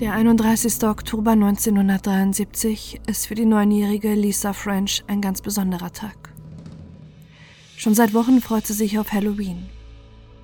Der 0.00 0.12
31. 0.12 0.84
Oktober 0.84 1.30
1973 1.30 3.00
ist 3.06 3.26
für 3.26 3.34
die 3.34 3.46
neunjährige 3.46 4.12
Lisa 4.12 4.52
French 4.52 5.02
ein 5.06 5.22
ganz 5.22 5.40
besonderer 5.40 5.90
Tag. 5.90 6.34
Schon 7.78 7.94
seit 7.94 8.12
Wochen 8.12 8.42
freut 8.42 8.66
sie 8.66 8.74
sich 8.74 8.98
auf 8.98 9.10
Halloween. 9.10 9.70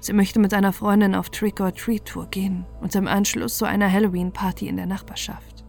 Sie 0.01 0.15
möchte 0.15 0.41
mit 0.41 0.55
einer 0.55 0.73
Freundin 0.73 1.15
auf 1.15 1.29
Trick-or-Treat-Tour 1.29 2.29
gehen 2.31 2.65
und 2.81 2.95
im 2.95 3.07
Anschluss 3.07 3.59
zu 3.59 3.67
einer 3.67 3.93
Halloween-Party 3.93 4.69
in 4.69 4.79
der 4.79 4.87
Nachbarschaft. 4.87 5.67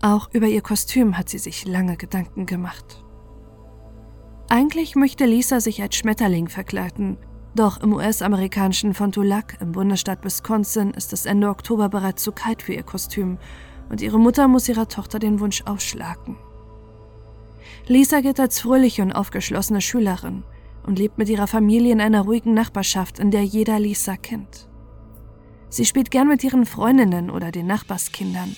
Auch 0.00 0.30
über 0.32 0.46
ihr 0.46 0.62
Kostüm 0.62 1.18
hat 1.18 1.28
sie 1.28 1.38
sich 1.38 1.66
lange 1.66 1.98
Gedanken 1.98 2.46
gemacht. 2.46 3.04
Eigentlich 4.48 4.96
möchte 4.96 5.26
Lisa 5.26 5.60
sich 5.60 5.82
als 5.82 5.96
Schmetterling 5.96 6.48
verkleiden, 6.48 7.18
doch 7.54 7.80
im 7.80 7.92
US-amerikanischen 7.92 8.94
Fond 8.94 9.16
du 9.16 9.22
Lac 9.22 9.56
im 9.60 9.72
Bundesstaat 9.72 10.24
Wisconsin 10.24 10.92
ist 10.92 11.12
es 11.12 11.26
Ende 11.26 11.48
Oktober 11.48 11.88
bereits 11.88 12.22
zu 12.22 12.32
kalt 12.32 12.62
für 12.62 12.74
ihr 12.74 12.82
Kostüm 12.82 13.38
und 13.88 14.00
ihre 14.00 14.18
Mutter 14.18 14.48
muss 14.48 14.68
ihrer 14.68 14.88
Tochter 14.88 15.18
den 15.18 15.40
Wunsch 15.40 15.62
ausschlagen. 15.64 16.36
Lisa 17.86 18.20
gilt 18.20 18.38
als 18.38 18.60
fröhliche 18.60 19.02
und 19.02 19.12
aufgeschlossene 19.12 19.80
Schülerin 19.80 20.44
und 20.86 20.98
lebt 20.98 21.18
mit 21.18 21.28
ihrer 21.28 21.46
Familie 21.46 21.92
in 21.92 22.00
einer 22.00 22.22
ruhigen 22.22 22.54
Nachbarschaft, 22.54 23.18
in 23.18 23.30
der 23.30 23.44
jeder 23.44 23.78
Lisa 23.78 24.16
kennt. 24.16 24.68
Sie 25.70 25.84
spielt 25.84 26.10
gern 26.10 26.28
mit 26.28 26.42
ihren 26.44 26.66
Freundinnen 26.66 27.30
oder 27.30 27.50
den 27.50 27.66
Nachbarskindern. 27.66 28.56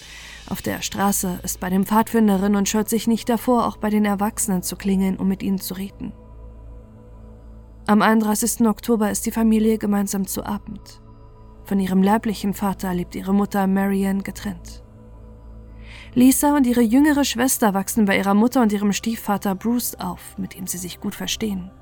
Auf 0.48 0.62
der 0.62 0.82
Straße 0.82 1.40
ist 1.42 1.60
bei 1.60 1.70
den 1.70 1.84
Pfadfinderinnen 1.84 2.56
und 2.56 2.68
scheut 2.68 2.88
sich 2.88 3.06
nicht 3.06 3.28
davor, 3.28 3.66
auch 3.66 3.76
bei 3.76 3.90
den 3.90 4.04
Erwachsenen 4.04 4.62
zu 4.62 4.76
klingeln, 4.76 5.16
um 5.16 5.28
mit 5.28 5.42
ihnen 5.42 5.60
zu 5.60 5.74
reden. 5.74 6.12
Am 7.90 8.02
31. 8.02 8.68
Oktober 8.68 9.10
ist 9.10 9.26
die 9.26 9.32
Familie 9.32 9.76
gemeinsam 9.76 10.24
zu 10.24 10.46
Abend. 10.46 11.02
Von 11.64 11.80
ihrem 11.80 12.04
leiblichen 12.04 12.54
Vater 12.54 12.94
lebt 12.94 13.16
ihre 13.16 13.34
Mutter 13.34 13.66
Marianne 13.66 14.22
getrennt. 14.22 14.84
Lisa 16.14 16.54
und 16.54 16.68
ihre 16.68 16.82
jüngere 16.82 17.24
Schwester 17.24 17.74
wachsen 17.74 18.04
bei 18.04 18.16
ihrer 18.16 18.34
Mutter 18.34 18.62
und 18.62 18.72
ihrem 18.72 18.92
Stiefvater 18.92 19.56
Bruce 19.56 19.96
auf, 19.96 20.38
mit 20.38 20.54
dem 20.54 20.68
sie 20.68 20.78
sich 20.78 21.00
gut 21.00 21.16
verstehen. 21.16 21.72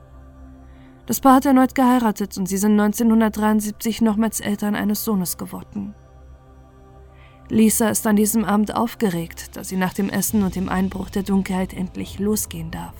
Das 1.04 1.20
Paar 1.20 1.34
hat 1.34 1.44
erneut 1.44 1.74
geheiratet 1.74 2.38
und 2.38 2.46
sie 2.46 2.56
sind 2.56 2.80
1973 2.80 4.00
nochmals 4.00 4.40
Eltern 4.40 4.74
eines 4.76 5.04
Sohnes 5.04 5.36
geworden. 5.36 5.94
Lisa 7.50 7.90
ist 7.90 8.06
an 8.06 8.16
diesem 8.16 8.46
Abend 8.46 8.74
aufgeregt, 8.74 9.58
da 9.58 9.62
sie 9.62 9.76
nach 9.76 9.92
dem 9.92 10.08
Essen 10.08 10.42
und 10.42 10.56
dem 10.56 10.70
Einbruch 10.70 11.10
der 11.10 11.22
Dunkelheit 11.22 11.74
endlich 11.74 12.18
losgehen 12.18 12.70
darf. 12.70 12.94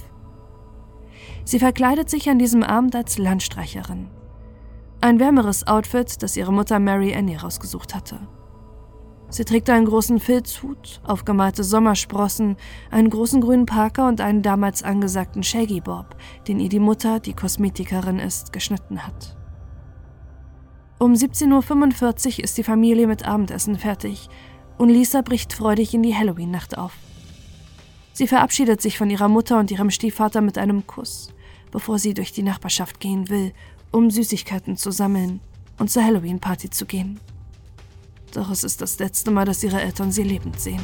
Sie 1.48 1.58
verkleidet 1.58 2.10
sich 2.10 2.28
an 2.28 2.38
diesem 2.38 2.62
Abend 2.62 2.94
als 2.94 3.16
Landstreicherin. 3.16 4.10
Ein 5.00 5.18
wärmeres 5.18 5.66
Outfit, 5.66 6.22
das 6.22 6.36
ihre 6.36 6.52
Mutter 6.52 6.78
Mary 6.78 7.14
Annie 7.14 7.40
rausgesucht 7.40 7.94
hatte. 7.94 8.20
Sie 9.30 9.46
trägt 9.46 9.70
einen 9.70 9.86
großen 9.86 10.20
Filzhut, 10.20 11.00
aufgemalte 11.04 11.64
Sommersprossen, 11.64 12.58
einen 12.90 13.08
großen 13.08 13.40
grünen 13.40 13.64
Parker 13.64 14.08
und 14.08 14.20
einen 14.20 14.42
damals 14.42 14.82
angesagten 14.82 15.42
Shaggy 15.42 15.80
Bob, 15.80 16.16
den 16.46 16.60
ihr 16.60 16.68
die 16.68 16.80
Mutter, 16.80 17.18
die 17.18 17.32
Kosmetikerin 17.32 18.18
ist, 18.18 18.52
geschnitten 18.52 19.06
hat. 19.06 19.34
Um 20.98 21.14
17.45 21.14 22.26
Uhr 22.40 22.44
ist 22.44 22.58
die 22.58 22.62
Familie 22.62 23.06
mit 23.06 23.26
Abendessen 23.26 23.78
fertig 23.78 24.28
und 24.76 24.90
Lisa 24.90 25.22
bricht 25.22 25.54
freudig 25.54 25.94
in 25.94 26.02
die 26.02 26.14
Halloween-Nacht 26.14 26.76
auf. 26.76 26.92
Sie 28.12 28.26
verabschiedet 28.26 28.82
sich 28.82 28.98
von 28.98 29.08
ihrer 29.08 29.28
Mutter 29.28 29.58
und 29.58 29.70
ihrem 29.70 29.88
Stiefvater 29.88 30.42
mit 30.42 30.58
einem 30.58 30.86
Kuss 30.86 31.32
bevor 31.70 31.98
sie 31.98 32.14
durch 32.14 32.32
die 32.32 32.42
Nachbarschaft 32.42 33.00
gehen 33.00 33.28
will, 33.28 33.52
um 33.90 34.10
Süßigkeiten 34.10 34.76
zu 34.76 34.90
sammeln 34.90 35.40
und 35.78 35.90
zur 35.90 36.04
Halloween-Party 36.04 36.70
zu 36.70 36.86
gehen. 36.86 37.20
Doch 38.34 38.50
es 38.50 38.64
ist 38.64 38.80
das 38.80 38.98
letzte 38.98 39.30
Mal, 39.30 39.44
dass 39.44 39.62
ihre 39.62 39.80
Eltern 39.80 40.12
sie 40.12 40.22
lebend 40.22 40.60
sehen. 40.60 40.82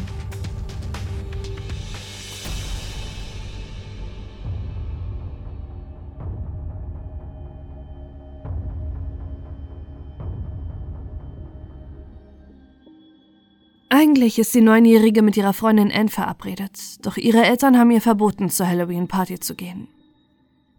Eigentlich 13.90 14.38
ist 14.38 14.54
die 14.54 14.60
Neunjährige 14.60 15.22
mit 15.22 15.36
ihrer 15.36 15.52
Freundin 15.52 15.92
Anne 15.92 16.08
verabredet, 16.08 16.78
doch 17.02 17.16
ihre 17.16 17.44
Eltern 17.44 17.78
haben 17.78 17.90
ihr 17.90 18.00
verboten, 18.00 18.50
zur 18.50 18.66
Halloween-Party 18.66 19.38
zu 19.38 19.54
gehen. 19.54 19.88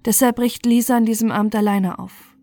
Deshalb 0.05 0.35
bricht 0.35 0.66
Lisa 0.66 0.97
an 0.97 1.05
diesem 1.05 1.31
Abend 1.31 1.55
alleine 1.55 1.97
auf. 1.97 2.35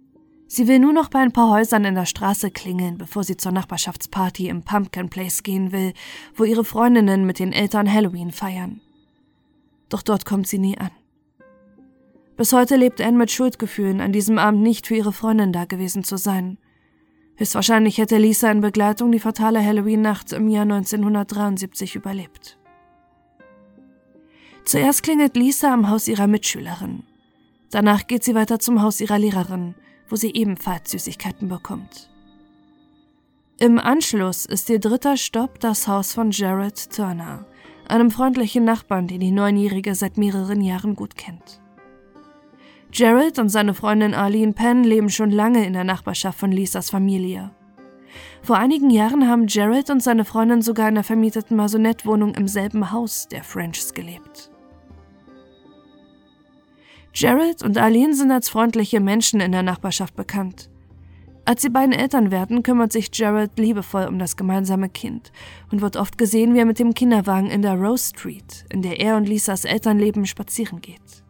Sie 0.49 0.69
will 0.69 0.81
nur 0.81 0.93
noch 0.93 1.09
bei 1.09 1.21
ein 1.21 1.33
paar 1.33 1.49
Häusern 1.51 1.85
in 1.85 1.95
der 1.95 2.05
Straße 2.05 2.51
klingeln, 2.51 2.99
bevor 2.99 3.25
sie 3.25 3.37
zur 3.37 3.53
Nachbarschaftsparty 3.53 4.49
im 4.49 4.65
Pumpkin 4.65 5.09
Place 5.09 5.43
gehen 5.43 5.73
will, 5.73 5.95
wo 6.35 6.45
ihre 6.45 6.65
Freundinnen 6.65 7.25
mit 7.25 7.39
den 7.39 7.53
Eltern 7.53 7.91
Halloween 7.91 8.33
feiern. 8.33 8.81
Doch 9.89 10.03
dort 10.03 10.27
kommt 10.27 10.49
sie 10.49 10.59
nie 10.59 10.77
an. 10.77 10.91
Bis 12.37 12.53
heute 12.53 12.77
lebt 12.77 13.01
Anne 13.01 13.17
mit 13.17 13.31
Schuldgefühlen, 13.31 14.01
an 14.01 14.13
diesem 14.13 14.39
Abend 14.39 14.63
nicht 14.63 14.89
für 14.89 14.97
ihre 14.97 15.13
Freundin 15.13 15.53
da 15.53 15.65
gewesen 15.65 16.03
zu 16.03 16.17
sein. 16.17 16.59
Höchstwahrscheinlich 17.37 17.99
hätte 17.99 18.19
Lisa 18.19 18.51
in 18.51 18.61
Begleitung 18.61 19.13
die 19.13 19.21
fatale 19.21 19.65
Halloween-Nacht 19.65 20.33
im 20.33 20.49
Jahr 20.49 20.65
1973 20.65 21.95
überlebt. 21.95 22.59
Zuerst 24.65 25.03
klingelt 25.03 25.37
Lisa 25.37 25.73
am 25.73 25.89
Haus 25.89 26.09
ihrer 26.09 26.27
Mitschülerin. 26.27 27.05
Danach 27.73 28.07
geht 28.07 28.23
sie 28.23 28.35
weiter 28.35 28.59
zum 28.59 28.83
Haus 28.83 29.01
ihrer 29.01 29.19
Lehrerin, 29.19 29.75
wo 30.09 30.15
sie 30.15 30.33
ebenfalls 30.35 30.91
Süßigkeiten 30.91 31.49
bekommt. 31.49 32.11
Im 33.59 33.79
Anschluss 33.79 34.45
ist 34.45 34.69
ihr 34.69 34.79
dritter 34.79 35.17
Stopp 35.17 35.59
das 35.59 35.89
Haus 35.89 36.13
von 36.13 36.31
Jared 36.33 36.95
Turner, 36.95 37.47
einem 37.89 38.11
freundlichen 38.11 38.65
Nachbarn, 38.65 39.09
den 39.09 39.21
die 39.21 39.31
Neunjährige 39.31 39.95
seit 39.95 40.19
mehreren 40.19 40.61
Jahren 40.61 40.95
gut 40.95 41.17
kennt. 41.17 41.63
Jared 42.93 43.39
und 43.39 43.49
seine 43.49 43.73
Freundin 43.73 44.13
Arlene 44.13 44.53
Penn 44.53 44.85
leben 44.85 45.09
schon 45.09 45.31
lange 45.31 45.65
in 45.65 45.73
der 45.73 45.85
Nachbarschaft 45.85 46.39
von 46.39 46.53
Lisas 46.53 46.91
Familie. 46.91 47.53
Vor 48.43 48.59
einigen 48.59 48.91
Jahren 48.91 49.27
haben 49.27 49.47
Jared 49.47 49.89
und 49.89 50.03
seine 50.03 50.27
Freundin 50.27 50.61
sogar 50.61 50.91
in 50.91 50.97
der 50.97 51.05
vermieteten 51.05 51.57
Masonettwohnung 51.57 52.35
im 52.35 52.49
selben 52.49 52.93
Haus 52.93 53.29
der 53.29 53.43
Frenchs 53.45 53.95
gelebt. 53.95 54.52
Jared 57.15 57.63
und 57.63 57.77
Arlene 57.77 58.15
sind 58.15 58.31
als 58.31 58.49
freundliche 58.49 59.01
Menschen 59.01 59.41
in 59.41 59.53
der 59.53 59.63
Nachbarschaft 59.63 60.17
bekannt. 60.17 60.71
Als 61.45 61.63
die 61.63 61.69
beiden 61.69 61.93
Eltern 61.93 62.31
werden, 62.31 62.63
kümmert 62.63 62.93
sich 62.93 63.11
Jared 63.13 63.59
liebevoll 63.59 64.07
um 64.07 64.19
das 64.19 64.37
gemeinsame 64.37 64.89
Kind 64.89 65.33
und 65.71 65.83
wird 65.83 65.97
oft 65.97 66.17
gesehen, 66.17 66.55
wie 66.55 66.61
er 66.61 66.65
mit 66.65 66.79
dem 66.79 66.95
Kinderwagen 66.95 67.51
in 67.51 67.63
der 67.63 67.75
Rose 67.75 68.11
Street, 68.11 68.65
in 68.71 68.81
der 68.81 69.01
er 69.01 69.17
und 69.17 69.29
Lisas 69.29 69.65
Eltern 69.65 69.99
leben, 69.99 70.25
spazieren 70.25 70.81
geht. 70.81 71.23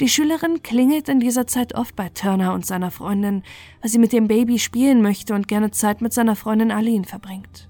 Die 0.00 0.08
Schülerin 0.08 0.62
klingelt 0.62 1.08
in 1.08 1.20
dieser 1.20 1.46
Zeit 1.46 1.74
oft 1.74 1.94
bei 1.94 2.08
Turner 2.08 2.52
und 2.52 2.66
seiner 2.66 2.90
Freundin, 2.90 3.44
weil 3.80 3.90
sie 3.90 4.00
mit 4.00 4.12
dem 4.12 4.26
Baby 4.26 4.58
spielen 4.58 5.00
möchte 5.00 5.34
und 5.34 5.46
gerne 5.46 5.70
Zeit 5.70 6.00
mit 6.02 6.12
seiner 6.12 6.34
Freundin 6.34 6.72
Arlene 6.72 7.04
verbringt. 7.04 7.68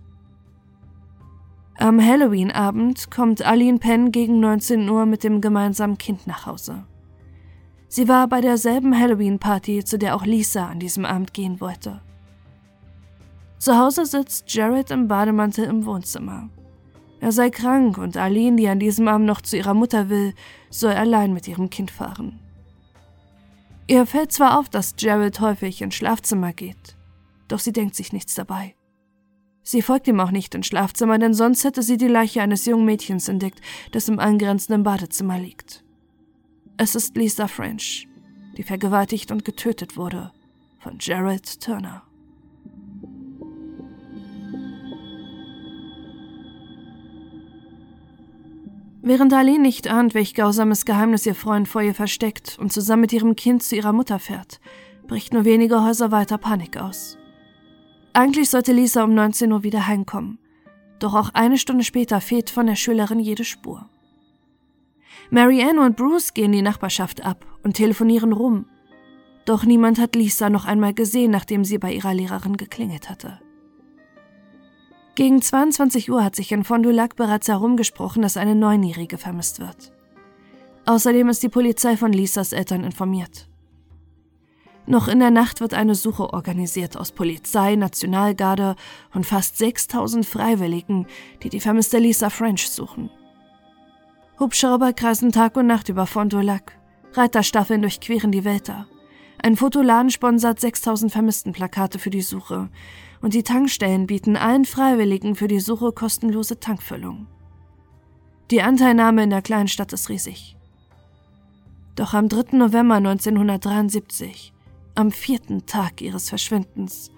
Am 1.79 2.01
Halloween-Abend 2.01 3.11
kommt 3.11 3.43
Aline 3.43 3.79
Penn 3.79 4.13
gegen 4.13 4.41
19 4.41 4.89
Uhr 4.89 5.07
mit 5.07 5.25
dem 5.25 5.41
gemeinsamen 5.41 5.97
Kind 5.97 6.27
nach 6.27 6.47
Hause. 6.47 6.85
Sie 7.89 8.09
war 8.09 8.29
bei 8.29 8.41
derselben 8.41 8.99
Halloween-Party, 8.99 9.85
zu 9.85 9.99
der 9.99 10.15
auch 10.15 10.25
Lisa 10.25 10.67
an 10.67 10.81
diesem 10.81 11.05
Abend 11.05 11.35
gehen 11.35 11.61
wollte. 11.61 12.03
Zu 13.59 13.79
Hause 13.79 14.07
sitzt 14.07 14.53
Jared 14.53 14.91
im 14.91 15.09
Bademantel 15.09 15.65
im 15.65 15.87
Wohnzimmer. 15.87 16.51
Er 17.21 17.33
sei 17.33 17.51
krank 17.51 17.99
und 17.99 18.17
Aline, 18.17 18.57
die 18.57 18.69
an 18.69 18.81
diesem 18.81 19.09
Abend 19.09 19.27
noch 19.27 19.41
zu 19.41 19.57
ihrer 19.57 19.75
Mutter 19.75 20.09
will, 20.09 20.35
soll 20.71 20.93
allein 20.93 21.33
mit 21.33 21.49
ihrem 21.49 21.71
Kind 21.71 21.91
fahren. 21.91 22.41
Ihr 23.87 24.07
fällt 24.07 24.33
zwar 24.33 24.59
auf, 24.59 24.69
dass 24.69 24.95
Jared 24.99 25.41
häufig 25.41 25.83
ins 25.83 25.95
Schlafzimmer 25.95 26.53
geht, 26.53 26.97
doch 27.49 27.59
sie 27.59 27.73
denkt 27.73 27.95
sich 27.95 28.13
nichts 28.13 28.35
dabei. 28.35 28.75
Sie 29.65 29.83
folgt 29.83 30.09
ihm 30.09 30.19
auch 30.21 30.33
nicht 30.33 30.55
ins 30.55 30.67
Schlafzimmer, 30.67 31.19
denn 31.19 31.35
sonst 31.35 31.65
hätte 31.65 31.83
sie 31.83 31.97
die 31.97 32.09
Leiche 32.09 32.43
eines 32.43 32.67
jungen 32.67 32.85
Mädchens 32.85 33.29
entdeckt, 33.29 33.61
das 33.93 34.09
im 34.09 34.19
angrenzenden 34.19 34.83
Badezimmer 34.83 35.39
liegt. 35.39 35.85
Es 36.77 36.95
ist 36.95 37.17
Lisa 37.17 37.47
French, 37.47 38.09
die 38.57 38.65
vergewaltigt 38.65 39.31
und 39.31 39.45
getötet 39.45 39.97
wurde 39.97 40.33
von 40.81 40.99
Gerald 40.99 41.61
Turner. 41.61 42.03
Während 49.05 49.33
Arlene 49.33 49.63
nicht 49.63 49.89
ahnt, 49.89 50.15
welch 50.15 50.35
grausames 50.35 50.85
Geheimnis 50.85 51.27
ihr 51.27 51.35
Freund 51.35 51.69
vor 51.69 51.83
ihr 51.83 51.95
versteckt 51.95 52.57
und 52.61 52.73
zusammen 52.73 53.03
mit 53.03 53.13
ihrem 53.13 53.35
Kind 53.37 53.63
zu 53.63 53.77
ihrer 53.77 53.93
Mutter 53.93 54.19
fährt, 54.19 54.61
bricht 55.07 55.33
nur 55.33 55.45
wenige 55.45 55.83
Häuser 55.83 56.13
weiter 56.13 56.39
Panik 56.39 56.77
aus. 56.77 57.19
Eigentlich 58.15 58.51
sollte 58.51 58.73
Lisa 58.73 59.05
um 59.05 59.15
19 59.15 59.51
Uhr 59.53 59.63
wieder 59.63 59.87
heimkommen. 59.87 60.39
Doch 60.99 61.15
auch 61.15 61.31
eine 61.35 61.59
Stunde 61.59 61.85
später 61.85 62.21
fehlt 62.21 62.51
von 62.51 62.67
der 62.67 62.77
Schülerin 62.77 63.19
jede 63.19 63.45
Spur. 63.45 63.89
Marianne 65.31 65.81
und 65.81 65.97
Bruce 65.97 66.35
gehen 66.35 66.53
die 66.53 66.63
Nachbarschaft 66.63 67.25
ab 67.25 67.47
und 67.63 67.75
telefonieren 67.75 68.33
rum. 68.33 68.67
Doch 69.47 69.65
niemand 69.65 69.99
hat 69.99 70.15
Lisa 70.15 70.51
noch 70.51 70.67
einmal 70.67 70.95
gesehen, 70.95 71.31
nachdem 71.31 71.65
sie 71.65 71.79
bei 71.79 71.93
ihrer 71.93 72.15
Lehrerin 72.15 72.57
geklingelt 72.57 73.09
hatte. 73.09 73.41
Gegen 75.15 75.43
22 75.43 76.11
Uhr 76.11 76.23
hat 76.23 76.37
sich 76.37 76.53
in 76.53 76.65
Fond 76.65 76.87
du 76.87 76.91
Lac 76.91 77.17
bereits 77.17 77.49
herumgesprochen, 77.49 78.23
dass 78.23 78.37
eine 78.37 78.55
Neunjährige 78.55 79.19
vermisst 79.19 79.59
wird. 79.59 79.93
Außerdem 80.87 81.29
ist 81.29 81.43
die 81.43 81.49
Polizei 81.49 81.97
von 81.97 82.13
Lisas 82.13 82.53
Eltern 82.53 82.85
informiert. 82.85 83.49
Noch 84.87 85.07
in 85.07 85.21
der 85.21 85.31
Nacht 85.31 85.61
wird 85.61 85.75
eine 85.75 85.95
Suche 85.95 86.33
organisiert 86.33 86.97
aus 86.97 87.13
Polizei, 87.13 87.77
Nationalgarde 87.77 88.75
und 89.15 89.25
fast 89.25 89.57
6000 89.59 90.27
Freiwilligen, 90.27 91.07
die 91.43 91.51
die 91.51 91.61
vermisste 91.61 91.99
Lisa 91.99 92.31
French 92.31 92.69
suchen. 92.69 93.11
Hubschrauber 94.41 94.93
kreisen 94.93 95.31
Tag 95.31 95.57
und 95.57 95.69
Nacht 95.69 95.89
über 95.89 96.07
Fond 96.07 96.33
du 96.33 96.41
Lac. 96.41 96.77
Reiterstaffeln 97.13 97.83
durchqueren 97.83 98.33
die 98.33 98.45
Wälder. 98.45 98.87
Ein 99.39 99.57
Fotoladen 99.57 100.11
sponsert 100.11 100.61
6000 100.61 101.13
Vermisstenplakate 101.13 101.99
für 101.99 102.11
die 102.11 102.23
Suche 102.23 102.69
und 103.21 103.35
die 103.35 103.43
Tankstellen 103.43 104.07
bieten 104.07 104.37
allen 104.37 104.65
Freiwilligen 104.65 105.37
für 105.37 105.49
die 105.49 105.61
Suche 105.61 105.93
kostenlose 105.93 106.59
Tankfüllung. 106.59 107.29
Die 108.51 108.63
Anteilnahme 108.63 109.23
in 109.23 109.31
der 109.31 109.43
kleinen 109.43 109.69
Stadt 109.69 109.93
ist 109.93 110.09
riesig. 110.09 110.57
Doch 111.95 112.15
am 112.15 112.29
3. 112.29 112.57
November 112.57 112.97
1973, 112.97 114.52
am 114.95 115.11
vierten 115.11 115.67
Tag 115.67 116.01
ihres 116.01 116.29
Verschwindens, 116.29 117.11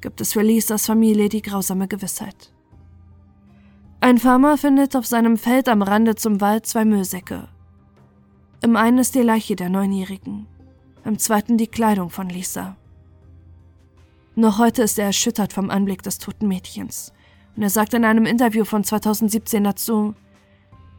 gibt 0.00 0.20
es 0.20 0.32
für 0.32 0.42
Lisas 0.42 0.86
Familie 0.86 1.28
die 1.28 1.42
grausame 1.42 1.88
Gewissheit. 1.88 2.52
Ein 4.00 4.18
Farmer 4.18 4.56
findet 4.56 4.94
auf 4.94 5.06
seinem 5.06 5.36
Feld 5.36 5.68
am 5.68 5.82
Rande 5.82 6.14
zum 6.14 6.40
Wald 6.40 6.66
zwei 6.66 6.84
Müllsäcke. 6.84 7.48
Im 8.62 8.76
einen 8.76 8.98
ist 8.98 9.14
die 9.14 9.22
Leiche 9.22 9.56
der 9.56 9.68
Neunjährigen, 9.68 10.46
im 11.04 11.18
zweiten 11.18 11.56
die 11.56 11.66
Kleidung 11.66 12.10
von 12.10 12.28
Lisa. 12.28 12.76
Noch 14.34 14.58
heute 14.58 14.82
ist 14.82 14.98
er 14.98 15.06
erschüttert 15.06 15.52
vom 15.52 15.68
Anblick 15.68 16.02
des 16.02 16.18
toten 16.18 16.46
Mädchens. 16.46 17.12
Und 17.56 17.64
er 17.64 17.70
sagt 17.70 17.92
in 17.92 18.04
einem 18.04 18.24
Interview 18.24 18.64
von 18.64 18.84
2017 18.84 19.64
dazu, 19.64 20.14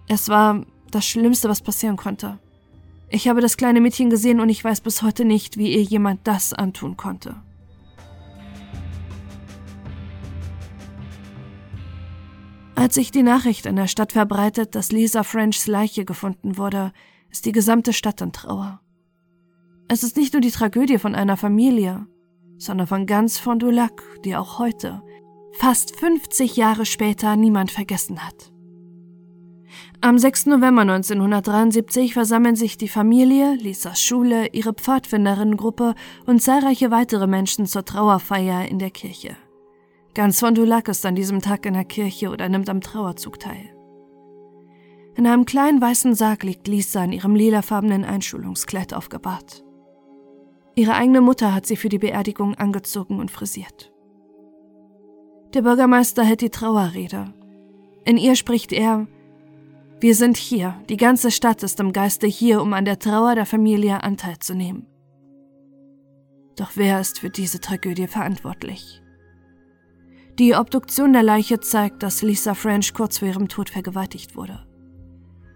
es 0.09 0.27
war 0.27 0.65
das 0.91 1.05
Schlimmste, 1.05 1.47
was 1.47 1.61
passieren 1.61 1.95
konnte. 1.95 2.39
Ich 3.11 3.27
habe 3.27 3.41
das 3.41 3.57
kleine 3.57 3.81
Mädchen 3.81 4.09
gesehen 4.09 4.39
und 4.39 4.49
ich 4.49 4.63
weiß 4.63 4.81
bis 4.81 5.01
heute 5.01 5.25
nicht, 5.25 5.57
wie 5.57 5.73
ihr 5.73 5.81
jemand 5.81 6.27
das 6.27 6.53
antun 6.53 6.95
konnte. 6.95 7.35
Als 12.75 12.95
sich 12.95 13.11
die 13.11 13.23
Nachricht 13.23 13.65
in 13.65 13.75
der 13.75 13.87
Stadt 13.87 14.13
verbreitet, 14.13 14.73
dass 14.73 14.91
Lisa 14.91 15.23
Frenchs 15.23 15.67
Leiche 15.67 16.05
gefunden 16.05 16.57
wurde, 16.57 16.93
ist 17.29 17.45
die 17.45 17.51
gesamte 17.51 17.93
Stadt 17.93 18.21
in 18.21 18.31
Trauer. 18.31 18.79
Es 19.89 20.03
ist 20.03 20.15
nicht 20.15 20.33
nur 20.33 20.41
die 20.41 20.51
Tragödie 20.51 20.99
von 20.99 21.15
einer 21.15 21.35
Familie, 21.35 22.05
sondern 22.57 22.87
von 22.87 23.05
ganz 23.05 23.37
Fond 23.37 23.63
du 23.63 23.69
Lac, 23.69 24.03
die 24.23 24.35
auch 24.35 24.59
heute, 24.59 25.01
fast 25.53 25.95
50 25.99 26.55
Jahre 26.55 26.85
später, 26.85 27.35
niemand 27.35 27.71
vergessen 27.71 28.25
hat. 28.25 28.53
Am 30.01 30.17
6. 30.17 30.45
November 30.45 30.83
1973 30.83 32.13
versammeln 32.13 32.55
sich 32.55 32.77
die 32.77 32.87
Familie, 32.87 33.55
Lisas 33.55 34.01
Schule, 34.01 34.47
ihre 34.53 34.73
Pfadfinderinnengruppe 34.73 35.93
und 36.25 36.41
zahlreiche 36.41 36.89
weitere 36.89 37.27
Menschen 37.27 37.65
zur 37.65 37.83
Trauerfeier 37.83 38.69
in 38.69 38.79
der 38.79 38.91
Kirche. 38.91 39.35
Ganz 40.13 40.39
von 40.39 40.55
Dulac 40.55 40.87
ist 40.87 41.05
an 41.05 41.15
diesem 41.15 41.41
Tag 41.41 41.65
in 41.65 41.73
der 41.73 41.83
Kirche 41.83 42.29
oder 42.29 42.47
nimmt 42.47 42.69
am 42.69 42.79
Trauerzug 42.79 43.41
teil. 43.41 43.75
In 45.15 45.27
einem 45.27 45.45
kleinen 45.45 45.81
weißen 45.81 46.15
Sarg 46.15 46.43
liegt 46.43 46.69
Lisa 46.69 47.03
in 47.03 47.11
ihrem 47.11 47.35
lilafarbenen 47.35 48.05
Einschulungskleid 48.05 48.93
aufgebahrt. 48.93 49.65
Ihre 50.75 50.93
eigene 50.93 51.19
Mutter 51.19 51.53
hat 51.53 51.65
sie 51.65 51.75
für 51.75 51.89
die 51.89 51.99
Beerdigung 51.99 52.55
angezogen 52.55 53.19
und 53.19 53.31
frisiert. 53.31 53.91
Der 55.53 55.63
Bürgermeister 55.63 56.23
hält 56.23 56.39
die 56.39 56.51
Trauerrede. 56.51 57.33
In 58.05 58.15
ihr 58.15 58.37
spricht 58.37 58.71
er, 58.71 59.07
wir 60.01 60.15
sind 60.15 60.37
hier, 60.37 60.81
die 60.87 60.97
ganze 60.97 61.29
Stadt 61.29 61.61
ist 61.61 61.79
im 61.79 61.91
Geiste 61.91 62.25
hier, 62.25 62.61
um 62.61 62.73
an 62.73 62.85
der 62.85 62.99
Trauer 62.99 63.35
der 63.35 63.45
Familie 63.45 64.01
Anteil 64.01 64.39
zu 64.39 64.55
nehmen. 64.55 64.87
Doch 66.55 66.71
wer 66.75 67.01
ist 67.01 67.19
für 67.19 67.29
diese 67.29 67.59
Tragödie 67.59 68.07
verantwortlich? 68.07 69.01
Die 70.39 70.55
Obduktion 70.55 71.11
der 71.11 71.23
Leiche 71.23 71.59
zeigt, 71.59 72.01
dass 72.01 72.21
Lisa 72.21 72.53
French 72.53 72.93
kurz 72.93 73.17
vor 73.17 73.27
ihrem 73.27 73.49
Tod 73.49 73.69
vergewaltigt 73.69 74.37
wurde. 74.37 74.65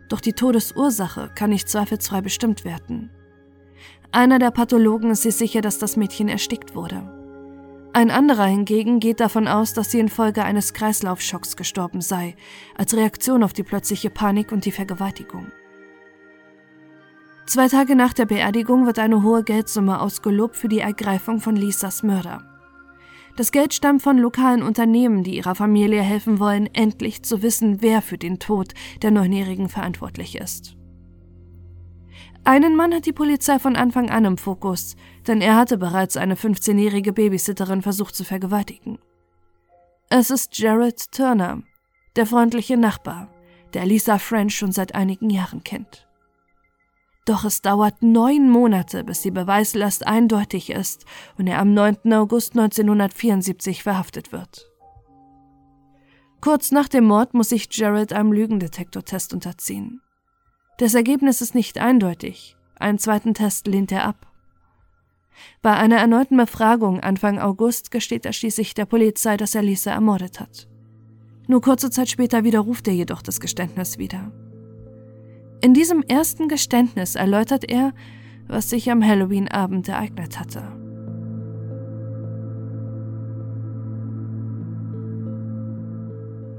Doch 0.10 0.20
die 0.20 0.34
Todesursache 0.34 1.32
kann 1.36 1.52
nicht 1.52 1.70
zweifelsfrei 1.70 2.20
bestimmt 2.20 2.66
werden. 2.66 3.12
Einer 4.12 4.40
der 4.40 4.52
Pathologen 4.52 5.12
ist 5.12 5.24
sich 5.24 5.36
sicher, 5.36 5.62
dass 5.62 5.80
das 5.80 5.96
Mädchen 5.96 6.28
erstickt 6.28 6.76
wurde. 6.76 7.13
Ein 7.96 8.10
anderer 8.10 8.46
hingegen 8.46 9.00
geht 9.00 9.20
davon 9.20 9.48
aus, 9.48 9.74
dass 9.74 9.92
sie 9.92 10.00
infolge 10.00 10.44
eines 10.44 10.74
Kreislaufschocks 10.74 11.56
gestorben 11.56 12.02
sei, 12.02 12.36
als 12.76 12.96
Reaktion 12.96 13.44
auf 13.44 13.54
die 13.54 13.62
plötzliche 13.62 14.10
Panik 14.10 14.52
und 14.52 14.66
die 14.66 14.72
Vergewaltigung. 14.72 15.52
Zwei 17.46 17.68
Tage 17.68 17.96
nach 17.96 18.14
der 18.14 18.26
Beerdigung 18.26 18.88
wird 18.88 18.98
eine 18.98 19.22
hohe 19.22 19.44
Geldsumme 19.44 20.02
ausgelobt 20.02 20.56
für 20.56 20.70
die 20.70 20.80
Ergreifung 20.80 21.40
von 21.40 21.56
Lisas 21.56 22.02
Mörder. 22.02 22.42
Das 23.36 23.52
Geld 23.52 23.76
stammt 23.76 24.02
von 24.02 24.18
lokalen 24.18 24.64
Unternehmen, 24.64 25.24
die 25.24 25.36
ihrer 25.36 25.54
Familie 25.54 26.02
helfen 26.02 26.40
wollen, 26.40 26.68
endlich 26.74 27.22
zu 27.22 27.44
wissen, 27.44 27.84
wer 27.84 28.02
für 28.02 28.18
den 28.18 28.40
Tod 28.40 28.74
der 29.04 29.12
Neunjährigen 29.12 29.70
verantwortlich 29.70 30.36
ist. 30.36 30.76
Einen 32.44 32.76
Mann 32.76 32.94
hat 32.94 33.06
die 33.06 33.14
Polizei 33.14 33.58
von 33.60 33.76
Anfang 33.76 34.10
an 34.10 34.26
im 34.26 34.38
Fokus, 34.38 34.96
denn 35.28 35.42
er 35.42 35.56
hatte 35.56 35.78
bereits 35.78 36.18
eine 36.18 36.36
15-jährige 36.36 37.14
Babysitterin 37.14 37.82
versucht 37.82 38.16
zu 38.16 38.24
vergewaltigen. 38.24 39.00
Es 40.10 40.30
ist 40.30 40.58
Jared 40.58 41.12
Turner, 41.12 41.64
der 42.16 42.26
freundliche 42.26 42.78
Nachbar, 42.78 43.30
der 43.74 43.86
Lisa 43.86 44.20
French 44.20 44.56
schon 44.56 44.72
seit 44.72 44.96
einigen 44.96 45.30
Jahren 45.30 45.64
kennt. 45.64 46.08
Doch 47.26 47.46
es 47.46 47.62
dauert 47.62 48.02
neun 48.02 48.50
Monate, 48.50 49.04
bis 49.04 49.22
die 49.22 49.32
Beweislast 49.32 50.06
eindeutig 50.06 50.70
ist 50.70 51.06
und 51.38 51.48
er 51.48 51.60
am 51.60 51.74
9. 51.74 52.14
August 52.14 52.52
1974 52.52 53.82
verhaftet 53.82 54.32
wird. 54.32 54.70
Kurz 56.42 56.72
nach 56.72 56.90
dem 56.90 57.06
Mord 57.06 57.34
muss 57.34 57.50
sich 57.50 57.70
Jared 57.72 58.12
einem 58.12 58.34
Lügendetektortest 58.34 59.34
unterziehen. 59.34 60.02
Das 60.78 60.94
Ergebnis 60.94 61.40
ist 61.40 61.56
nicht 61.56 61.78
eindeutig. 61.78 62.58
Einen 62.76 63.00
zweiten 63.00 63.34
Test 63.34 63.68
lehnt 63.68 63.94
er 63.94 64.04
ab. 64.04 64.33
Bei 65.62 65.76
einer 65.76 65.98
erneuten 65.98 66.38
Befragung 66.38 67.00
Anfang 67.00 67.40
August 67.40 67.92
gesteht 67.92 68.26
er 68.26 68.34
schließlich 68.34 68.74
der 68.74 68.86
Polizei, 68.86 69.38
dass 69.38 69.56
er 69.56 69.62
Lisa 69.62 69.92
ermordet 69.92 70.40
hat. 70.40 70.68
Nur 71.48 71.62
kurze 71.62 71.90
Zeit 71.90 72.10
später 72.10 72.44
widerruft 72.44 72.88
er 72.88 72.94
jedoch 72.94 73.22
das 73.22 73.40
Geständnis 73.40 73.98
wieder. 73.98 74.32
In 75.62 75.74
diesem 75.74 76.04
ersten 76.04 76.48
Geständnis 76.48 77.16
erläutert 77.16 77.70
er, 77.70 77.94
was 78.48 78.70
sich 78.70 78.92
am 78.92 79.06
Halloween-Abend 79.06 79.88
ereignet 79.88 80.40
hatte. 80.40 80.64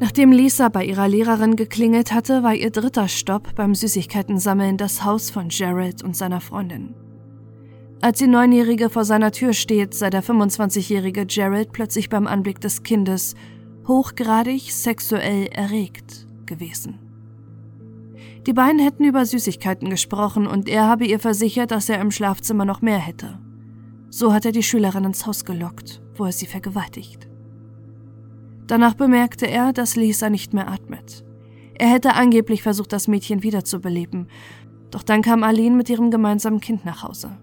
Nachdem 0.00 0.32
Lisa 0.32 0.68
bei 0.68 0.84
ihrer 0.84 1.08
Lehrerin 1.08 1.56
geklingelt 1.56 2.12
hatte, 2.12 2.42
war 2.42 2.54
ihr 2.54 2.70
dritter 2.70 3.08
Stopp 3.08 3.54
beim 3.54 3.74
Süßigkeitensammeln 3.74 4.76
das 4.76 5.04
Haus 5.04 5.30
von 5.30 5.48
Jared 5.50 6.02
und 6.02 6.16
seiner 6.16 6.40
Freundin. 6.40 6.94
Als 8.04 8.18
die 8.18 8.26
Neunjährige 8.26 8.90
vor 8.90 9.06
seiner 9.06 9.32
Tür 9.32 9.54
steht, 9.54 9.94
sei 9.94 10.10
der 10.10 10.22
25-jährige 10.22 11.24
Jared 11.26 11.72
plötzlich 11.72 12.10
beim 12.10 12.26
Anblick 12.26 12.60
des 12.60 12.82
Kindes 12.82 13.34
hochgradig 13.88 14.74
sexuell 14.74 15.46
erregt 15.46 16.26
gewesen. 16.44 16.98
Die 18.46 18.52
beiden 18.52 18.78
hätten 18.78 19.04
über 19.04 19.24
Süßigkeiten 19.24 19.88
gesprochen 19.88 20.46
und 20.46 20.68
er 20.68 20.86
habe 20.86 21.06
ihr 21.06 21.18
versichert, 21.18 21.70
dass 21.70 21.88
er 21.88 21.98
im 21.98 22.10
Schlafzimmer 22.10 22.66
noch 22.66 22.82
mehr 22.82 22.98
hätte. 22.98 23.38
So 24.10 24.34
hat 24.34 24.44
er 24.44 24.52
die 24.52 24.62
Schülerin 24.62 25.04
ins 25.04 25.24
Haus 25.24 25.46
gelockt, 25.46 26.02
wo 26.14 26.26
er 26.26 26.32
sie 26.32 26.44
vergewaltigt. 26.44 27.26
Danach 28.66 28.92
bemerkte 28.92 29.46
er, 29.46 29.72
dass 29.72 29.96
Lisa 29.96 30.28
nicht 30.28 30.52
mehr 30.52 30.70
atmet. 30.70 31.24
Er 31.78 31.88
hätte 31.88 32.12
angeblich 32.12 32.62
versucht, 32.62 32.92
das 32.92 33.08
Mädchen 33.08 33.42
wiederzubeleben, 33.42 34.28
doch 34.90 35.02
dann 35.02 35.22
kam 35.22 35.42
Aline 35.42 35.74
mit 35.74 35.88
ihrem 35.88 36.10
gemeinsamen 36.10 36.60
Kind 36.60 36.84
nach 36.84 37.02
Hause. 37.02 37.38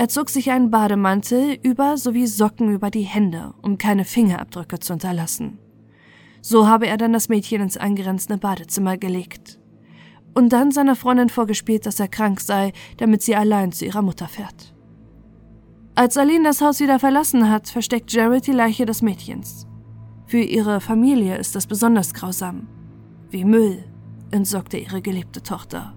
Er 0.00 0.08
zog 0.08 0.30
sich 0.30 0.50
einen 0.50 0.70
Bademantel 0.70 1.58
über 1.62 1.98
sowie 1.98 2.26
Socken 2.26 2.72
über 2.72 2.90
die 2.90 3.02
Hände, 3.02 3.52
um 3.60 3.76
keine 3.76 4.06
Fingerabdrücke 4.06 4.78
zu 4.78 4.94
hinterlassen. 4.94 5.58
So 6.40 6.66
habe 6.66 6.86
er 6.86 6.96
dann 6.96 7.12
das 7.12 7.28
Mädchen 7.28 7.60
ins 7.60 7.76
angrenzende 7.76 8.38
Badezimmer 8.38 8.96
gelegt. 8.96 9.58
Und 10.32 10.54
dann 10.54 10.70
seiner 10.70 10.96
Freundin 10.96 11.28
vorgespielt, 11.28 11.84
dass 11.84 12.00
er 12.00 12.08
krank 12.08 12.40
sei, 12.40 12.72
damit 12.96 13.20
sie 13.20 13.36
allein 13.36 13.72
zu 13.72 13.84
ihrer 13.84 14.00
Mutter 14.00 14.26
fährt. 14.26 14.74
Als 15.96 16.16
Aline 16.16 16.44
das 16.44 16.62
Haus 16.62 16.80
wieder 16.80 16.98
verlassen 16.98 17.50
hat, 17.50 17.68
versteckt 17.68 18.10
Jared 18.10 18.46
die 18.46 18.52
Leiche 18.52 18.86
des 18.86 19.02
Mädchens. 19.02 19.66
Für 20.24 20.40
ihre 20.40 20.80
Familie 20.80 21.36
ist 21.36 21.54
das 21.54 21.66
besonders 21.66 22.14
grausam. 22.14 22.68
Wie 23.28 23.44
Müll 23.44 23.84
entsorgt 24.30 24.72
er 24.72 24.80
ihre 24.80 25.02
geliebte 25.02 25.42
Tochter. 25.42 25.92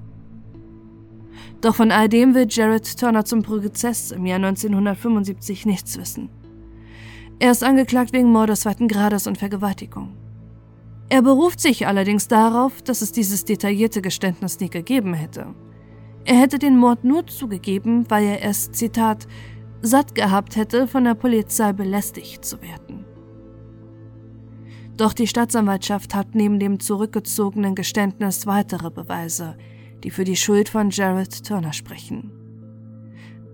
Doch 1.63 1.75
von 1.75 1.91
all 1.91 2.09
dem 2.09 2.35
will 2.35 2.45
Jared 2.49 2.99
Turner 2.99 3.23
zum 3.23 3.41
Prozess 3.41 4.11
im 4.11 4.25
Jahr 4.25 4.35
1975 4.35 5.65
nichts 5.65 5.97
wissen. 5.97 6.27
Er 7.39 7.51
ist 7.51 7.63
angeklagt 7.63 8.11
wegen 8.11 8.33
Mordes 8.33 8.61
zweiten 8.61 8.89
Grades 8.89 9.27
und 9.27 9.37
Vergewaltigung. 9.37 10.09
Er 11.07 11.21
beruft 11.21 11.61
sich 11.61 11.87
allerdings 11.87 12.27
darauf, 12.27 12.81
dass 12.81 13.01
es 13.01 13.13
dieses 13.13 13.45
detaillierte 13.45 14.01
Geständnis 14.01 14.59
nie 14.59 14.69
gegeben 14.69 15.13
hätte. 15.13 15.55
Er 16.25 16.35
hätte 16.35 16.59
den 16.59 16.77
Mord 16.77 17.05
nur 17.05 17.27
zugegeben, 17.27 18.09
weil 18.09 18.25
er 18.25 18.43
es, 18.43 18.73
Zitat, 18.73 19.25
satt 19.81 20.15
gehabt 20.15 20.57
hätte, 20.57 20.85
von 20.85 21.05
der 21.05 21.13
Polizei 21.13 21.71
belästigt 21.71 22.43
zu 22.43 22.61
werden. 22.61 23.05
Doch 24.97 25.13
die 25.13 25.27
Staatsanwaltschaft 25.27 26.13
hat 26.13 26.35
neben 26.35 26.59
dem 26.59 26.81
zurückgezogenen 26.81 27.73
Geständnis 27.73 28.45
weitere 28.47 28.91
Beweise, 28.91 29.55
die 30.03 30.11
für 30.11 30.23
die 30.23 30.35
Schuld 30.35 30.69
von 30.69 30.89
Jared 30.89 31.45
Turner 31.45 31.73
sprechen. 31.73 32.31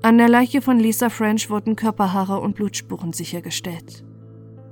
An 0.01 0.17
der 0.17 0.29
Leiche 0.29 0.61
von 0.61 0.79
Lisa 0.79 1.09
French 1.09 1.49
wurden 1.49 1.75
Körperhaare 1.75 2.39
und 2.39 2.55
Blutspuren 2.55 3.13
sichergestellt. 3.13 4.03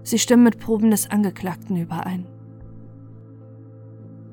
Sie 0.03 0.19
stimmen 0.19 0.43
mit 0.43 0.59
Proben 0.59 0.89
des 0.89 1.11
Angeklagten 1.11 1.75
überein. 1.75 2.25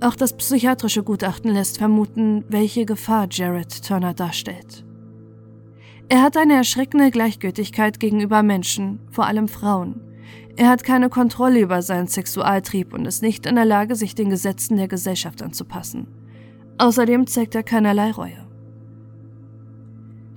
Auch 0.00 0.14
das 0.14 0.36
psychiatrische 0.36 1.02
Gutachten 1.02 1.50
lässt 1.50 1.78
vermuten, 1.78 2.44
welche 2.48 2.84
Gefahr 2.84 3.26
Jared 3.30 3.84
Turner 3.84 4.14
darstellt. 4.14 4.84
Er 6.08 6.22
hat 6.22 6.36
eine 6.36 6.54
erschreckende 6.54 7.10
Gleichgültigkeit 7.10 7.98
gegenüber 7.98 8.42
Menschen, 8.42 9.00
vor 9.10 9.26
allem 9.26 9.48
Frauen. 9.48 10.00
Er 10.56 10.68
hat 10.68 10.84
keine 10.84 11.08
Kontrolle 11.08 11.58
über 11.60 11.82
seinen 11.82 12.06
Sexualtrieb 12.06 12.92
und 12.92 13.06
ist 13.06 13.22
nicht 13.22 13.46
in 13.46 13.56
der 13.56 13.64
Lage, 13.64 13.96
sich 13.96 14.14
den 14.14 14.30
Gesetzen 14.30 14.76
der 14.76 14.88
Gesellschaft 14.88 15.42
anzupassen. 15.42 16.06
Außerdem 16.78 17.26
zeigt 17.26 17.54
er 17.54 17.62
keinerlei 17.62 18.10
Reue. 18.10 18.44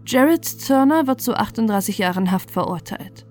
Jared 0.06 0.65
Turner 0.65 1.08
wird 1.08 1.20
zu 1.20 1.36
38 1.36 1.98
Jahren 1.98 2.32
Haft 2.32 2.51
verurteilt. 2.51 3.25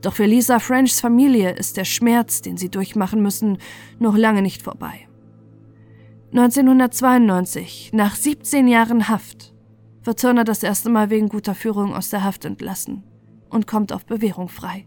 Doch 0.00 0.14
für 0.14 0.24
Lisa 0.24 0.58
Frenchs 0.58 1.00
Familie 1.00 1.50
ist 1.50 1.76
der 1.76 1.84
Schmerz, 1.84 2.40
den 2.40 2.56
sie 2.56 2.70
durchmachen 2.70 3.22
müssen, 3.22 3.58
noch 3.98 4.16
lange 4.16 4.42
nicht 4.42 4.62
vorbei. 4.62 5.08
1992, 6.32 7.90
nach 7.92 8.16
17 8.16 8.66
Jahren 8.66 9.08
Haft, 9.08 9.52
wird 10.02 10.20
Turner 10.20 10.44
das 10.44 10.62
erste 10.62 10.88
Mal 10.88 11.10
wegen 11.10 11.28
guter 11.28 11.54
Führung 11.54 11.94
aus 11.94 12.10
der 12.10 12.24
Haft 12.24 12.44
entlassen 12.44 13.04
und 13.50 13.66
kommt 13.66 13.92
auf 13.92 14.06
Bewährung 14.06 14.48
frei. 14.48 14.86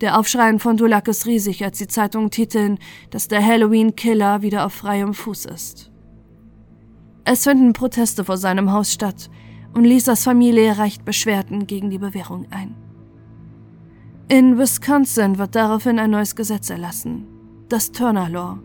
Der 0.00 0.18
Aufschrei 0.18 0.58
von 0.58 0.76
Dulac 0.76 1.08
ist 1.08 1.26
riesig, 1.26 1.64
als 1.64 1.78
die 1.78 1.86
Zeitungen 1.86 2.30
titeln, 2.30 2.78
dass 3.10 3.28
der 3.28 3.44
Halloween-Killer 3.44 4.42
wieder 4.42 4.66
auf 4.66 4.74
freiem 4.74 5.14
Fuß 5.14 5.46
ist. 5.46 5.90
Es 7.28 7.42
finden 7.42 7.72
Proteste 7.72 8.24
vor 8.24 8.36
seinem 8.36 8.70
Haus 8.70 8.92
statt, 8.92 9.30
und 9.74 9.82
Lisas 9.82 10.22
Familie 10.22 10.78
reicht 10.78 11.04
Beschwerden 11.04 11.66
gegen 11.66 11.90
die 11.90 11.98
Bewährung 11.98 12.46
ein. 12.50 12.76
In 14.28 14.58
Wisconsin 14.58 15.36
wird 15.36 15.56
daraufhin 15.56 15.98
ein 15.98 16.12
neues 16.12 16.36
Gesetz 16.36 16.70
erlassen, 16.70 17.26
das 17.68 17.90
Turner 17.90 18.28
Law, 18.28 18.60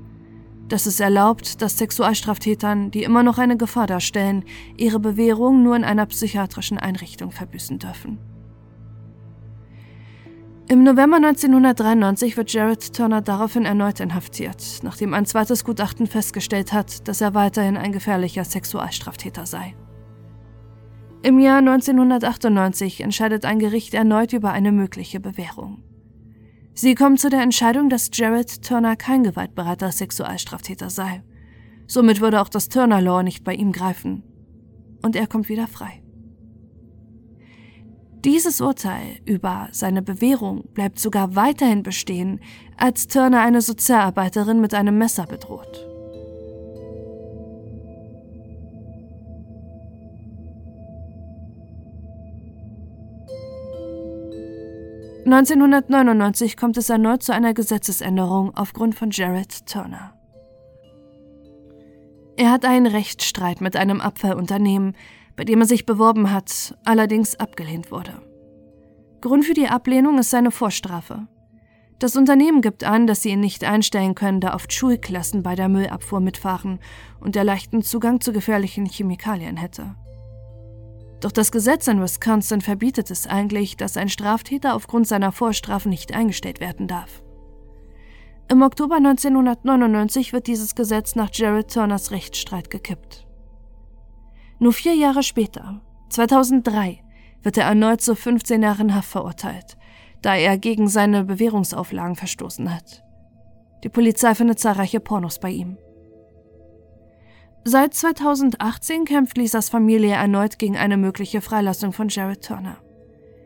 das 0.68 0.86
es 0.86 1.00
erlaubt, 1.00 1.64
dass 1.64 1.80
Sexualstraftätern, 1.80 2.92
die 2.92 3.02
immer 3.02 3.24
noch 3.24 3.40
eine 3.40 3.58
Gefahr 3.58 3.88
darstellen, 3.88 4.46
ihre 4.78 5.00
Bewährung 5.00 5.64
nur 5.64 5.76
in 5.76 5.84
einer 5.84 6.06
psychiatrischen 6.06 6.78
Einrichtung 6.78 7.32
verbüßen 7.32 7.80
dürfen. 7.80 8.20
Im 10.72 10.86
November 10.86 11.18
1993 11.18 12.38
wird 12.38 12.54
Jared 12.54 12.94
Turner 12.96 13.22
daraufhin 13.22 13.66
erneut 13.66 14.00
inhaftiert, 14.00 14.80
nachdem 14.84 15.14
ein 15.14 15.26
zweites 15.26 15.66
Gutachten 15.66 16.08
festgestellt 16.08 16.72
hat, 16.72 17.10
dass 17.10 17.20
er 17.20 17.34
weiterhin 17.34 17.76
ein 17.76 17.92
gefährlicher 17.92 18.46
Sexualstraftäter 18.46 19.46
sei. 19.46 19.76
Im 21.24 21.40
Jahr 21.40 21.58
1998 21.58 23.02
entscheidet 23.02 23.44
ein 23.44 23.60
Gericht 23.60 23.94
erneut 23.94 24.32
über 24.32 24.54
eine 24.54 24.72
mögliche 24.72 25.20
Bewährung. 25.20 25.84
Sie 26.74 26.96
kommen 26.96 27.18
zu 27.18 27.30
der 27.30 27.42
Entscheidung, 27.42 27.90
dass 27.90 28.10
Jared 28.14 28.64
Turner 28.64 28.96
kein 28.96 29.24
gewaltbereiter 29.24 29.92
Sexualstraftäter 29.92 30.90
sei. 30.90 31.22
Somit 31.86 32.22
würde 32.22 32.40
auch 32.42 32.48
das 32.48 32.70
Turner 32.70 33.02
Law 33.02 33.24
nicht 33.24 33.44
bei 33.44 33.56
ihm 33.56 33.74
greifen. 33.74 34.24
Und 35.02 35.18
er 35.18 35.28
kommt 35.28 35.50
wieder 35.50 35.68
frei. 35.68 36.01
Dieses 38.24 38.62
Urteil 38.62 39.18
über 39.26 39.70
seine 39.72 40.04
Bewährung 40.04 40.64
bleibt 40.76 41.00
sogar 41.00 41.36
weiterhin 41.36 41.82
bestehen, 41.82 42.40
als 42.78 43.08
Turner 43.08 43.42
eine 43.42 43.62
Sozialarbeiterin 43.62 44.62
mit 44.62 44.76
einem 44.76 44.98
Messer 45.00 45.26
bedroht. 45.26 45.88
1999 55.26 56.58
kommt 56.58 56.78
es 56.78 56.90
erneut 56.90 57.24
zu 57.24 57.34
einer 57.34 57.54
Gesetzesänderung 57.54 58.56
aufgrund 58.56 58.96
von 58.96 59.10
Jared 59.12 59.66
Turner. 59.66 60.14
Er 62.38 62.52
hat 62.52 62.66
einen 62.66 62.88
Rechtsstreit 62.88 63.62
mit 63.62 63.76
einem 63.76 64.02
Abfallunternehmen, 64.02 64.96
bei 65.42 65.46
dem 65.46 65.62
er 65.62 65.66
sich 65.66 65.88
beworben 65.88 66.32
hat, 66.32 66.78
allerdings 66.86 67.36
abgelehnt 67.36 67.90
wurde. 67.90 68.22
Grund 69.22 69.44
für 69.44 69.56
die 69.56 69.70
Ablehnung 69.70 70.20
ist 70.20 70.30
seine 70.30 70.52
Vorstrafe. 70.52 71.26
Das 71.98 72.16
Unternehmen 72.16 72.62
gibt 72.62 72.84
an, 72.84 73.08
dass 73.08 73.24
sie 73.24 73.30
ihn 73.30 73.40
nicht 73.40 73.64
einstellen 73.64 74.14
können, 74.14 74.40
da 74.40 74.54
oft 74.54 74.72
Schulklassen 74.72 75.42
bei 75.42 75.56
der 75.56 75.68
Müllabfuhr 75.68 76.20
mitfahren 76.20 76.78
und 77.20 77.36
er 77.36 77.44
leichten 77.44 77.82
Zugang 77.82 78.22
zu 78.22 78.34
gefährlichen 78.34 78.86
Chemikalien 78.86 79.58
hätte. 79.58 79.96
Doch 81.22 81.32
das 81.32 81.52
Gesetz 81.52 81.88
in 81.88 82.04
Wisconsin 82.04 82.62
verbietet 82.62 83.10
es 83.10 83.26
eigentlich, 83.26 83.78
dass 83.78 83.98
ein 83.98 84.10
Straftäter 84.10 84.76
aufgrund 84.76 85.08
seiner 85.08 85.32
Vorstrafe 85.32 85.90
nicht 85.90 86.14
eingestellt 86.14 86.60
werden 86.60 86.88
darf. 86.88 87.24
Im 88.48 88.62
Oktober 88.62 88.98
1999 88.98 90.34
wird 90.34 90.46
dieses 90.46 90.76
Gesetz 90.76 91.16
nach 91.16 91.32
Jared 91.34 91.74
Turners 91.74 92.12
Rechtsstreit 92.12 92.70
gekippt. 92.70 93.26
Nur 94.62 94.74
vier 94.74 94.94
Jahre 94.94 95.24
später, 95.24 95.82
2003, 96.10 97.00
wird 97.42 97.58
er 97.58 97.64
erneut 97.64 98.00
zu 98.00 98.16
15 98.16 98.62
Jahren 98.62 98.94
Haft 98.94 99.10
verurteilt, 99.10 99.76
da 100.22 100.36
er 100.36 100.60
gegen 100.60 100.88
seine 100.88 101.24
Bewährungsauflagen 101.24 102.16
verstoßen 102.16 102.72
hat. 102.72 103.04
Die 103.84 103.90
Polizei 103.90 104.36
findet 104.36 104.60
zahlreiche 104.60 105.00
Pornos 105.00 105.40
bei 105.40 105.50
ihm. 105.50 105.80
Seit 107.64 107.96
2018 107.96 109.06
kämpft 109.06 109.36
Lisas 109.40 109.70
Familie 109.70 110.14
erneut 110.14 110.60
gegen 110.60 110.78
eine 110.78 110.96
mögliche 110.98 111.42
Freilassung 111.42 111.92
von 111.92 112.10
Jared 112.10 112.46
Turner. 112.46 112.78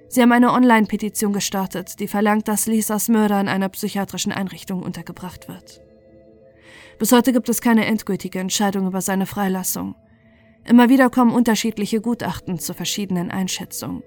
Sie 0.09 0.21
haben 0.21 0.33
eine 0.33 0.51
Online-Petition 0.51 1.31
gestartet, 1.31 2.01
die 2.01 2.09
verlangt, 2.09 2.49
dass 2.49 2.67
Lisas 2.67 3.07
Mörder 3.07 3.39
in 3.39 3.47
einer 3.47 3.69
psychiatrischen 3.69 4.33
Einrichtung 4.33 4.83
untergebracht 4.83 5.47
wird. 5.47 5.79
Bis 6.99 7.13
heute 7.13 7.31
gibt 7.31 7.47
es 7.47 7.61
keine 7.61 7.85
endgültige 7.85 8.39
Entscheidung 8.39 8.85
über 8.87 8.99
seine 8.99 9.25
Freilassung. 9.25 9.95
Immer 10.65 10.89
wieder 10.89 11.09
kommen 11.09 11.31
unterschiedliche 11.31 12.01
Gutachten 12.01 12.59
zu 12.59 12.73
verschiedenen 12.73 13.31
Einschätzungen. 13.31 14.03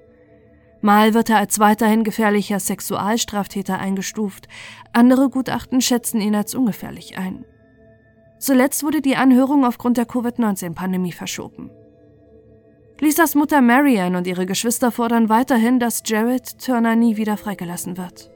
Mal 0.81 1.15
wird 1.15 1.31
er 1.31 1.39
als 1.39 1.59
weiterhin 1.59 2.05
gefährlicher 2.05 2.61
Sexualstraftäter 2.61 3.79
eingestuft, 3.79 4.49
andere 4.93 5.29
Gutachten 5.29 5.81
schätzen 5.81 6.21
ihn 6.21 6.35
als 6.35 6.55
ungefährlich 6.55 7.19
ein. 7.19 7.45
Zuletzt 8.39 8.85
wurde 8.85 9.01
die 9.01 9.17
Anhörung 9.17 9.65
aufgrund 9.65 9.97
der 9.97 10.07
Covid-19-Pandemie 10.07 11.13
verschoben. 11.13 11.71
Lisas 13.01 13.35
Mutter 13.35 13.61
Marianne 13.61 14.19
und 14.19 14.27
ihre 14.27 14.47
Geschwister 14.47 14.91
fordern 14.91 15.29
weiterhin, 15.29 15.79
dass 15.79 16.03
Jared 16.05 16.59
Turner 16.59 16.97
nie 16.97 17.17
wieder 17.17 17.37
freigelassen 17.37 17.97
wird. 17.97 18.31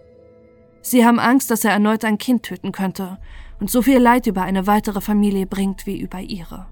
Sie 0.83 1.05
haben 1.05 1.21
Angst, 1.21 1.50
dass 1.50 1.64
er 1.64 1.73
erneut 1.73 2.05
ein 2.05 2.19
Kind 2.19 2.45
töten 2.45 2.73
könnte 2.73 3.19
und 3.61 3.71
so 3.71 3.83
viel 3.83 3.99
Leid 3.99 4.26
über 4.26 4.43
eine 4.43 4.67
weitere 4.67 5.00
Familie 5.00 5.47
bringt 5.47 5.87
wie 5.87 6.00
über 6.00 6.21
ihre. 6.21 6.72